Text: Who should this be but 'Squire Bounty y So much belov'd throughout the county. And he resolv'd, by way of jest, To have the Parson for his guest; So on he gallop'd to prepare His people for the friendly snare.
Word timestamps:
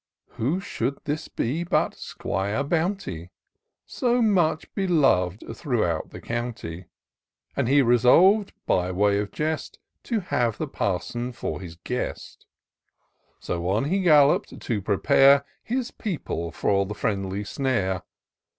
Who 0.29 0.59
should 0.59 0.97
this 1.05 1.27
be 1.27 1.63
but 1.63 1.93
'Squire 1.93 2.63
Bounty 2.63 3.19
y 3.25 3.29
So 3.85 4.19
much 4.19 4.73
belov'd 4.73 5.43
throughout 5.55 6.09
the 6.09 6.19
county. 6.19 6.85
And 7.55 7.67
he 7.67 7.83
resolv'd, 7.83 8.51
by 8.65 8.91
way 8.91 9.19
of 9.19 9.31
jest, 9.31 9.77
To 10.05 10.19
have 10.21 10.57
the 10.57 10.67
Parson 10.67 11.33
for 11.33 11.61
his 11.61 11.75
guest; 11.83 12.47
So 13.39 13.69
on 13.69 13.83
he 13.83 14.01
gallop'd 14.01 14.59
to 14.59 14.81
prepare 14.81 15.45
His 15.61 15.91
people 15.91 16.51
for 16.51 16.83
the 16.87 16.95
friendly 16.95 17.43
snare. 17.43 18.01